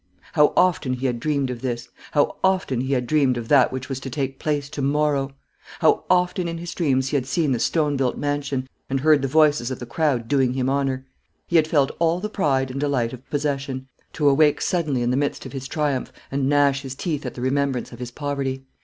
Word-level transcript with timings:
How 0.33 0.51
often 0.57 0.93
he 0.93 1.05
had 1.05 1.19
dreamed 1.19 1.51
of 1.51 1.61
this; 1.61 1.87
how 2.13 2.37
often 2.43 2.81
he 2.81 2.93
had 2.93 3.05
dreamed 3.05 3.37
of 3.37 3.49
that 3.49 3.71
which 3.71 3.87
was 3.87 3.99
to 3.99 4.09
take 4.09 4.39
place 4.39 4.67
to 4.71 4.81
morrow! 4.81 5.29
How 5.77 6.05
often 6.09 6.47
in 6.47 6.57
his 6.57 6.73
dreams 6.73 7.09
he 7.09 7.17
had 7.17 7.27
seen 7.27 7.51
the 7.51 7.59
stone 7.59 7.97
built 7.97 8.17
mansion, 8.17 8.67
and 8.89 9.01
heard 9.01 9.21
the 9.21 9.27
voices 9.27 9.69
of 9.69 9.77
the 9.77 9.85
crowd 9.85 10.27
doing 10.27 10.53
him 10.53 10.71
honour. 10.71 11.05
He 11.45 11.57
had 11.57 11.67
felt 11.67 11.91
all 11.99 12.19
the 12.19 12.29
pride 12.29 12.71
and 12.71 12.79
delight 12.79 13.13
of 13.13 13.29
possession, 13.29 13.89
to 14.13 14.27
awake 14.27 14.59
suddenly 14.59 15.03
in 15.03 15.11
the 15.11 15.17
midst 15.17 15.45
of 15.45 15.53
his 15.53 15.67
triumph, 15.67 16.11
and 16.31 16.49
gnash 16.49 16.81
his 16.81 16.95
teeth 16.95 17.23
at 17.23 17.35
the 17.35 17.41
remembrance 17.41 17.91
of 17.91 17.99
his 17.99 18.09
poverty. 18.09 18.65